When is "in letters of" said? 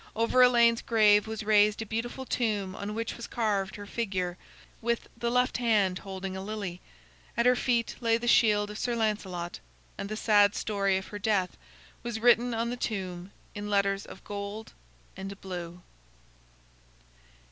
13.53-14.23